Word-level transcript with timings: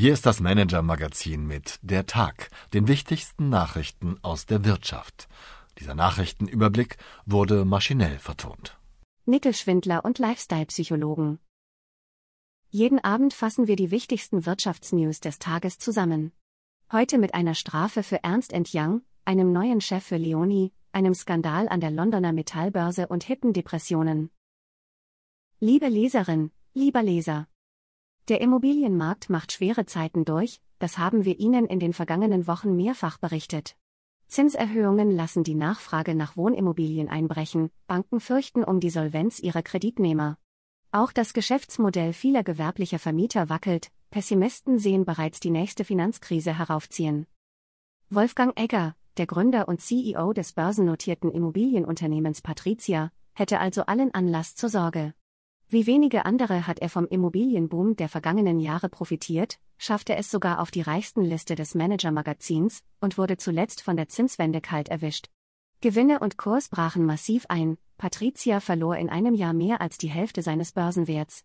Hier 0.00 0.12
ist 0.12 0.26
das 0.26 0.38
Manager-Magazin 0.38 1.44
mit 1.44 1.80
Der 1.82 2.06
Tag, 2.06 2.50
den 2.72 2.86
wichtigsten 2.86 3.48
Nachrichten 3.48 4.16
aus 4.22 4.46
der 4.46 4.64
Wirtschaft. 4.64 5.26
Dieser 5.80 5.96
Nachrichtenüberblick 5.96 6.98
wurde 7.26 7.64
maschinell 7.64 8.20
vertont. 8.20 8.78
Nickelschwindler 9.26 10.04
und 10.04 10.20
Lifestyle-Psychologen. 10.20 11.40
Jeden 12.70 13.00
Abend 13.02 13.34
fassen 13.34 13.66
wir 13.66 13.74
die 13.74 13.90
wichtigsten 13.90 14.46
Wirtschaftsnews 14.46 15.18
des 15.18 15.40
Tages 15.40 15.80
zusammen. 15.80 16.30
Heute 16.92 17.18
mit 17.18 17.34
einer 17.34 17.56
Strafe 17.56 18.04
für 18.04 18.22
Ernst 18.22 18.54
Young, 18.72 19.02
einem 19.24 19.52
neuen 19.52 19.80
Chef 19.80 20.04
für 20.04 20.16
Leoni, 20.16 20.72
einem 20.92 21.14
Skandal 21.14 21.68
an 21.68 21.80
der 21.80 21.90
Londoner 21.90 22.32
Metallbörse 22.32 23.08
und 23.08 23.24
hippen 23.24 23.52
Depressionen. 23.52 24.30
Liebe 25.58 25.88
Leserin, 25.88 26.52
lieber 26.72 27.02
Leser. 27.02 27.48
Der 28.28 28.42
Immobilienmarkt 28.42 29.30
macht 29.30 29.52
schwere 29.52 29.86
Zeiten 29.86 30.26
durch, 30.26 30.60
das 30.78 30.98
haben 30.98 31.24
wir 31.24 31.40
Ihnen 31.40 31.64
in 31.64 31.80
den 31.80 31.94
vergangenen 31.94 32.46
Wochen 32.46 32.76
mehrfach 32.76 33.16
berichtet. 33.16 33.74
Zinserhöhungen 34.26 35.10
lassen 35.10 35.44
die 35.44 35.54
Nachfrage 35.54 36.14
nach 36.14 36.36
Wohnimmobilien 36.36 37.08
einbrechen, 37.08 37.70
Banken 37.86 38.20
fürchten 38.20 38.62
um 38.64 38.80
die 38.80 38.90
Solvenz 38.90 39.40
ihrer 39.40 39.62
Kreditnehmer. 39.62 40.36
Auch 40.92 41.12
das 41.12 41.32
Geschäftsmodell 41.32 42.12
vieler 42.12 42.44
gewerblicher 42.44 42.98
Vermieter 42.98 43.48
wackelt, 43.48 43.90
Pessimisten 44.10 44.78
sehen 44.78 45.06
bereits 45.06 45.40
die 45.40 45.50
nächste 45.50 45.84
Finanzkrise 45.84 46.58
heraufziehen. 46.58 47.26
Wolfgang 48.10 48.58
Egger, 48.60 48.94
der 49.16 49.26
Gründer 49.26 49.68
und 49.68 49.80
CEO 49.80 50.34
des 50.34 50.52
börsennotierten 50.52 51.30
Immobilienunternehmens 51.30 52.42
Patricia, 52.42 53.10
hätte 53.32 53.58
also 53.58 53.86
allen 53.86 54.12
Anlass 54.12 54.54
zur 54.54 54.68
Sorge. 54.68 55.14
Wie 55.70 55.86
wenige 55.86 56.24
andere 56.24 56.66
hat 56.66 56.78
er 56.78 56.88
vom 56.88 57.06
Immobilienboom 57.06 57.94
der 57.94 58.08
vergangenen 58.08 58.58
Jahre 58.58 58.88
profitiert, 58.88 59.58
schaffte 59.76 60.16
es 60.16 60.30
sogar 60.30 60.60
auf 60.60 60.70
die 60.70 60.80
reichsten 60.80 61.22
Liste 61.22 61.56
des 61.56 61.74
Manager-Magazins 61.74 62.82
und 63.02 63.18
wurde 63.18 63.36
zuletzt 63.36 63.82
von 63.82 63.94
der 63.96 64.08
Zinswende 64.08 64.62
kalt 64.62 64.88
erwischt. 64.88 65.28
Gewinne 65.82 66.20
und 66.20 66.38
Kurs 66.38 66.70
brachen 66.70 67.04
massiv 67.04 67.44
ein, 67.50 67.76
Patricia 67.98 68.60
verlor 68.60 68.96
in 68.96 69.10
einem 69.10 69.34
Jahr 69.34 69.52
mehr 69.52 69.82
als 69.82 69.98
die 69.98 70.08
Hälfte 70.08 70.40
seines 70.40 70.72
Börsenwerts. 70.72 71.44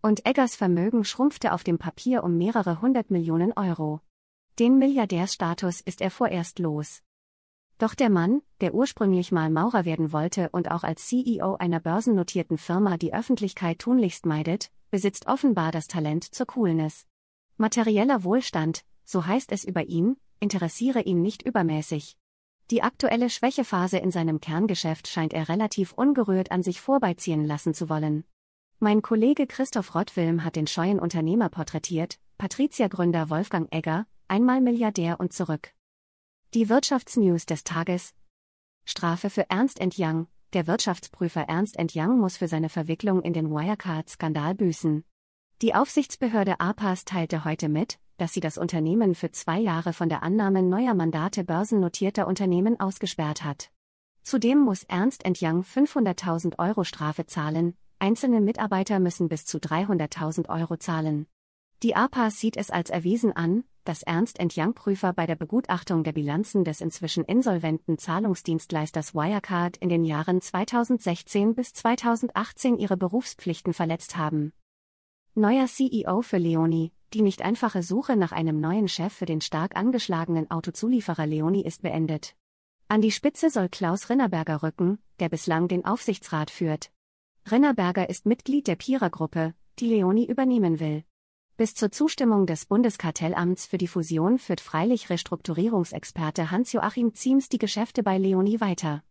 Und 0.00 0.24
Eggers 0.24 0.54
Vermögen 0.54 1.04
schrumpfte 1.04 1.52
auf 1.52 1.64
dem 1.64 1.78
Papier 1.78 2.22
um 2.22 2.38
mehrere 2.38 2.80
hundert 2.80 3.10
Millionen 3.10 3.52
Euro. 3.54 4.00
Den 4.60 4.78
Milliardärsstatus 4.78 5.80
ist 5.80 6.00
er 6.00 6.12
vorerst 6.12 6.60
los. 6.60 7.02
Doch 7.84 7.94
der 7.94 8.08
Mann, 8.08 8.40
der 8.62 8.72
ursprünglich 8.72 9.30
mal 9.30 9.50
Maurer 9.50 9.84
werden 9.84 10.10
wollte 10.10 10.48
und 10.52 10.70
auch 10.70 10.84
als 10.84 11.06
CEO 11.06 11.56
einer 11.56 11.80
börsennotierten 11.80 12.56
Firma 12.56 12.96
die 12.96 13.12
Öffentlichkeit 13.12 13.78
tunlichst 13.78 14.24
meidet, 14.24 14.70
besitzt 14.90 15.26
offenbar 15.26 15.70
das 15.70 15.86
Talent 15.86 16.24
zur 16.24 16.46
Coolness. 16.46 17.04
Materieller 17.58 18.24
Wohlstand, 18.24 18.86
so 19.04 19.26
heißt 19.26 19.52
es 19.52 19.66
über 19.66 19.84
ihn, 19.84 20.16
interessiere 20.40 21.02
ihn 21.02 21.20
nicht 21.20 21.42
übermäßig. 21.42 22.16
Die 22.70 22.82
aktuelle 22.82 23.28
Schwächephase 23.28 23.98
in 23.98 24.10
seinem 24.10 24.40
Kerngeschäft 24.40 25.06
scheint 25.06 25.34
er 25.34 25.50
relativ 25.50 25.92
ungerührt 25.92 26.52
an 26.52 26.62
sich 26.62 26.80
vorbeiziehen 26.80 27.44
lassen 27.44 27.74
zu 27.74 27.90
wollen. 27.90 28.24
Mein 28.78 29.02
Kollege 29.02 29.46
Christoph 29.46 29.94
Rottwilm 29.94 30.42
hat 30.42 30.56
den 30.56 30.66
scheuen 30.66 30.98
Unternehmer 30.98 31.50
porträtiert, 31.50 32.18
Patricia-Gründer 32.38 33.28
Wolfgang 33.28 33.70
Egger, 33.74 34.06
einmal 34.26 34.62
Milliardär 34.62 35.20
und 35.20 35.34
zurück. 35.34 35.73
Die 36.54 36.68
Wirtschaftsnews 36.68 37.46
des 37.46 37.64
Tages. 37.64 38.14
Strafe 38.84 39.28
für 39.28 39.50
Ernst 39.50 39.80
Young. 39.98 40.28
Der 40.52 40.68
Wirtschaftsprüfer 40.68 41.40
Ernst 41.48 41.76
Young 41.96 42.20
muss 42.20 42.36
für 42.36 42.46
seine 42.46 42.68
Verwicklung 42.68 43.22
in 43.22 43.32
den 43.32 43.50
Wirecard-Skandal 43.50 44.54
büßen. 44.54 45.02
Die 45.62 45.74
Aufsichtsbehörde 45.74 46.60
APAS 46.60 47.04
teilte 47.04 47.44
heute 47.44 47.68
mit, 47.68 47.98
dass 48.18 48.34
sie 48.34 48.38
das 48.38 48.56
Unternehmen 48.56 49.16
für 49.16 49.32
zwei 49.32 49.58
Jahre 49.58 49.92
von 49.92 50.08
der 50.08 50.22
Annahme 50.22 50.62
neuer 50.62 50.94
Mandate 50.94 51.42
börsennotierter 51.42 52.28
Unternehmen 52.28 52.78
ausgesperrt 52.78 53.42
hat. 53.42 53.72
Zudem 54.22 54.60
muss 54.60 54.84
Ernst 54.84 55.24
Young 55.26 55.62
500.000 55.62 56.60
Euro 56.60 56.84
Strafe 56.84 57.26
zahlen, 57.26 57.74
einzelne 57.98 58.40
Mitarbeiter 58.40 59.00
müssen 59.00 59.28
bis 59.28 59.44
zu 59.44 59.58
300.000 59.58 60.48
Euro 60.48 60.76
zahlen. 60.76 61.26
Die 61.84 61.94
APAS 61.94 62.40
sieht 62.40 62.56
es 62.56 62.70
als 62.70 62.88
erwiesen 62.88 63.36
an, 63.36 63.62
dass 63.84 64.02
Ernst 64.02 64.38
Young-Prüfer 64.40 65.12
bei 65.12 65.26
der 65.26 65.36
Begutachtung 65.36 66.02
der 66.02 66.12
Bilanzen 66.12 66.64
des 66.64 66.80
inzwischen 66.80 67.24
insolventen 67.24 67.98
Zahlungsdienstleisters 67.98 69.14
Wirecard 69.14 69.76
in 69.76 69.90
den 69.90 70.02
Jahren 70.02 70.40
2016 70.40 71.54
bis 71.54 71.74
2018 71.74 72.78
ihre 72.78 72.96
Berufspflichten 72.96 73.74
verletzt 73.74 74.16
haben. 74.16 74.54
Neuer 75.34 75.66
CEO 75.66 76.22
für 76.22 76.38
Leoni, 76.38 76.90
die 77.12 77.20
nicht 77.20 77.42
einfache 77.42 77.82
Suche 77.82 78.16
nach 78.16 78.32
einem 78.32 78.62
neuen 78.62 78.88
Chef 78.88 79.12
für 79.12 79.26
den 79.26 79.42
stark 79.42 79.76
angeschlagenen 79.76 80.50
Autozulieferer 80.50 81.26
Leoni 81.26 81.60
ist 81.60 81.82
beendet. 81.82 82.34
An 82.88 83.02
die 83.02 83.12
Spitze 83.12 83.50
soll 83.50 83.68
Klaus 83.68 84.08
Rinnerberger 84.08 84.62
rücken, 84.62 85.00
der 85.20 85.28
bislang 85.28 85.68
den 85.68 85.84
Aufsichtsrat 85.84 86.50
führt. 86.50 86.90
Rinnerberger 87.50 88.08
ist 88.08 88.24
Mitglied 88.24 88.68
der 88.68 88.76
Pira-Gruppe, 88.76 89.52
die 89.80 89.88
Leoni 89.88 90.24
übernehmen 90.24 90.80
will. 90.80 91.04
Bis 91.56 91.76
zur 91.76 91.92
Zustimmung 91.92 92.46
des 92.46 92.66
Bundeskartellamts 92.66 93.66
für 93.66 93.78
die 93.78 93.86
Fusion 93.86 94.40
führt 94.40 94.60
freilich 94.60 95.08
Restrukturierungsexperte 95.08 96.50
Hans-Joachim 96.50 97.14
Ziems 97.14 97.48
die 97.48 97.58
Geschäfte 97.58 98.02
bei 98.02 98.18
Leonie 98.18 98.60
weiter. 98.60 99.04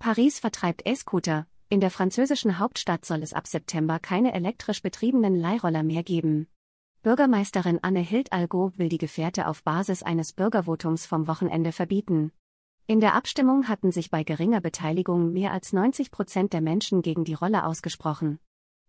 Paris 0.00 0.40
vertreibt 0.40 0.82
E-Scooter. 0.84 1.46
In 1.68 1.78
der 1.80 1.92
französischen 1.92 2.58
Hauptstadt 2.58 3.04
soll 3.04 3.22
es 3.22 3.32
ab 3.32 3.46
September 3.46 4.00
keine 4.00 4.34
elektrisch 4.34 4.82
betriebenen 4.82 5.36
Leihroller 5.36 5.84
mehr 5.84 6.02
geben. 6.02 6.48
Bürgermeisterin 7.04 7.78
Anne 7.82 8.00
Hildalgo 8.00 8.72
will 8.74 8.88
die 8.88 8.98
Gefährte 8.98 9.46
auf 9.46 9.62
Basis 9.62 10.02
eines 10.02 10.32
Bürgervotums 10.32 11.06
vom 11.06 11.28
Wochenende 11.28 11.70
verbieten. 11.70 12.32
In 12.88 12.98
der 12.98 13.14
Abstimmung 13.14 13.68
hatten 13.68 13.92
sich 13.92 14.10
bei 14.10 14.24
geringer 14.24 14.60
Beteiligung 14.60 15.32
mehr 15.32 15.52
als 15.52 15.72
90 15.72 16.10
Prozent 16.10 16.52
der 16.52 16.62
Menschen 16.62 17.00
gegen 17.02 17.22
die 17.22 17.34
Rolle 17.34 17.64
ausgesprochen. 17.64 18.40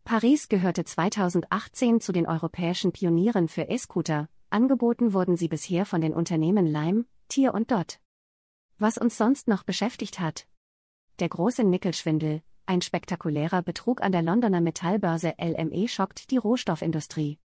Paris 0.04 0.50
gehörte 0.50 0.84
2018 0.84 2.02
zu 2.02 2.12
den 2.12 2.28
europäischen 2.28 2.92
Pionieren 2.92 3.48
für 3.48 3.64
E-Scooter, 3.64 4.30
angeboten 4.50 5.14
wurden 5.14 5.38
sie 5.38 5.48
bisher 5.48 5.86
von 5.86 6.02
den 6.02 6.14
Unternehmen 6.14 6.66
Lime, 6.66 7.06
Tier 7.28 7.54
und 7.54 7.72
Dot. 7.72 8.00
Was 8.78 8.98
uns 8.98 9.18
sonst 9.18 9.48
noch 9.48 9.64
beschäftigt 9.64 10.20
hat? 10.20 10.48
Der 11.20 11.30
große 11.30 11.64
Nickelschwindel, 11.64 12.42
ein 12.66 12.82
spektakulärer 12.82 13.62
Betrug 13.62 14.02
an 14.02 14.12
der 14.12 14.22
Londoner 14.22 14.62
Metallbörse 14.62 15.34
LME 15.40 15.88
schockt 15.88 16.32
die 16.32 16.38
Rohstoffindustrie. 16.38 17.38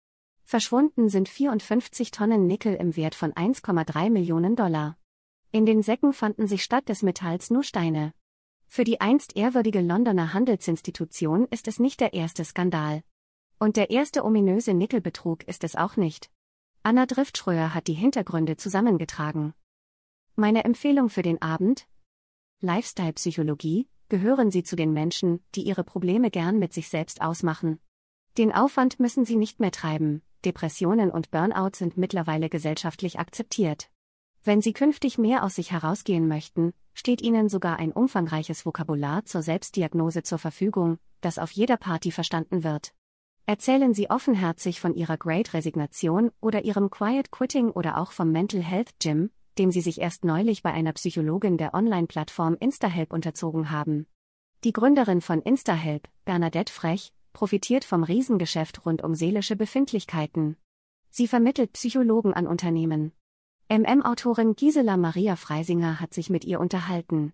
Verschwunden 0.45 1.09
sind 1.09 1.29
54 1.29 2.11
Tonnen 2.11 2.47
Nickel 2.47 2.75
im 2.75 2.97
Wert 2.97 3.15
von 3.15 3.33
1,3 3.33 4.11
Millionen 4.11 4.57
Dollar. 4.57 4.97
In 5.53 5.67
den 5.67 5.83
Säcken 5.83 6.13
fanden 6.13 6.47
sich 6.47 6.63
statt 6.63 6.89
des 6.89 7.03
Metalls 7.03 7.51
nur 7.51 7.65
Steine. 7.65 8.13
Für 8.67 8.85
die 8.85 9.01
einst 9.01 9.37
ehrwürdige 9.37 9.81
Londoner 9.81 10.33
Handelsinstitution 10.35 11.47
ist 11.51 11.69
es 11.69 11.79
nicht 11.79 12.01
der 12.01 12.13
erste 12.13 12.45
Skandal. 12.45 13.03
Und 13.59 13.77
der 13.77 13.91
erste 13.91 14.25
ominöse 14.25 14.75
Nickelbetrug 14.75 15.45
ist 15.45 15.65
es 15.65 15.77
auch 15.77 15.97
nicht. 15.97 16.31
Anna 16.83 17.07
Driftschröer 17.07 17.75
hat 17.75 17.87
die 17.87 17.95
Hintergründe 17.95 18.57
zusammengetragen. 18.57 19.55
Meine 20.35 20.65
Empfehlung 20.65 21.09
für 21.09 21.23
den 21.23 21.41
Abend? 21.41 21.89
Lifestyle-Psychologie, 22.61 23.89
gehören 24.09 24.51
Sie 24.51 24.63
zu 24.63 24.77
den 24.77 24.93
Menschen, 24.93 25.43
die 25.55 25.63
ihre 25.63 25.85
Probleme 25.85 26.31
gern 26.31 26.59
mit 26.59 26.73
sich 26.73 26.89
selbst 26.89 27.23
ausmachen. 27.23 27.81
Den 28.39 28.53
Aufwand 28.53 29.01
müssen 29.01 29.25
Sie 29.25 29.37
nicht 29.37 29.61
mehr 29.61 29.73
treiben, 29.73 30.23
Depressionen 30.45 31.11
und 31.11 31.31
Burnout 31.31 31.71
sind 31.75 31.97
mittlerweile 31.97 32.49
gesellschaftlich 32.49 33.19
akzeptiert. 33.19 33.91
Wenn 34.45 34.61
Sie 34.61 34.73
künftig 34.73 35.19
mehr 35.19 35.43
aus 35.43 35.57
sich 35.57 35.73
herausgehen 35.73 36.29
möchten, 36.29 36.73
steht 36.97 37.21
Ihnen 37.21 37.51
sogar 37.51 37.79
ein 37.79 37.93
umfangreiches 37.93 38.65
Vokabular 38.65 39.27
zur 39.27 39.43
Selbstdiagnose 39.43 40.23
zur 40.23 40.39
Verfügung, 40.39 40.99
das 41.21 41.39
auf 41.39 41.51
jeder 41.51 41.77
Party 41.77 42.11
verstanden 42.11 42.65
wird. 42.65 42.95
Erzählen 43.45 43.93
Sie 43.93 44.09
offenherzig 44.11 44.81
von 44.81 44.95
Ihrer 44.95 45.19
Great 45.19 45.53
Resignation 45.53 46.33
oder 46.41 46.65
Ihrem 46.65 46.89
Quiet 46.91 47.31
Quitting 47.31 47.71
oder 47.71 47.99
auch 47.99 48.13
vom 48.13 48.33
Mental 48.33 48.63
Health 48.63 48.99
Gym, 48.99 49.31
dem 49.59 49.71
Sie 49.71 49.83
sich 49.83 50.01
erst 50.01 50.25
neulich 50.25 50.63
bei 50.63 50.73
einer 50.73 50.95
Psychologin 50.95 51.59
der 51.59 51.75
Online-Plattform 51.75 52.57
InstaHelp 52.59 53.13
unterzogen 53.13 53.71
haben. 53.71 54.07
Die 54.65 54.73
Gründerin 54.73 55.21
von 55.21 55.43
InstaHelp, 55.43 56.09
Bernadette 56.25 56.73
Frech, 56.73 57.13
profitiert 57.35 57.85
vom 57.85 58.05
Riesengeschäft 58.05 58.87
rund 58.87 59.05
um 59.05 59.15
seelische 59.15 59.55
Befindlichkeiten. 59.55 60.57
Sie 61.11 61.29
vermittelt 61.29 61.75
Psychologen 61.75 62.33
an 62.33 62.47
Unternehmen. 62.47 63.13
MM-Autorin 63.69 64.55
Gisela 64.55 64.97
Maria 64.97 65.35
Freisinger 65.35 65.99
hat 65.99 66.15
sich 66.15 66.31
mit 66.31 66.45
ihr 66.45 66.61
unterhalten. 66.61 67.33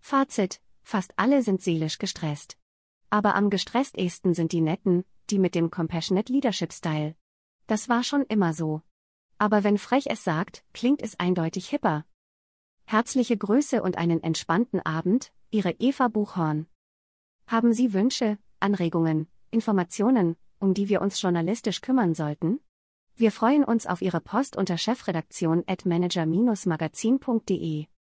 Fazit: 0.00 0.60
Fast 0.82 1.12
alle 1.16 1.42
sind 1.42 1.62
seelisch 1.62 1.98
gestresst. 1.98 2.58
Aber 3.10 3.36
am 3.36 3.48
gestresstesten 3.48 4.34
sind 4.34 4.50
die 4.50 4.60
Netten, 4.60 5.04
die 5.30 5.38
mit 5.38 5.54
dem 5.54 5.70
Compassionate 5.70 6.32
Leadership 6.32 6.72
Style. 6.72 7.14
Das 7.68 7.88
war 7.88 8.02
schon 8.02 8.22
immer 8.22 8.54
so. 8.54 8.82
Aber 9.38 9.62
wenn 9.62 9.78
Frech 9.78 10.06
es 10.08 10.24
sagt, 10.24 10.64
klingt 10.74 11.00
es 11.00 11.20
eindeutig 11.20 11.68
hipper. 11.68 12.04
Herzliche 12.84 13.36
Grüße 13.36 13.80
und 13.80 13.98
einen 13.98 14.20
entspannten 14.20 14.80
Abend, 14.80 15.32
Ihre 15.50 15.70
Eva 15.78 16.08
Buchhorn. 16.08 16.66
Haben 17.46 17.72
Sie 17.72 17.92
Wünsche, 17.92 18.36
Anregungen, 18.58 19.28
Informationen, 19.52 20.34
um 20.58 20.74
die 20.74 20.88
wir 20.88 21.00
uns 21.00 21.22
journalistisch 21.22 21.82
kümmern 21.82 22.16
sollten? 22.16 22.58
Wir 23.20 23.32
freuen 23.32 23.64
uns 23.64 23.88
auf 23.88 24.00
Ihre 24.00 24.20
Post 24.20 24.56
unter 24.56 24.78
chefredaktion 24.78 25.64
at 25.66 25.84
manager-magazin.de. 25.84 27.88